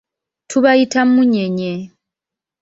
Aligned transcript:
Tubayita 0.49 0.99
munyenye. 1.13 1.73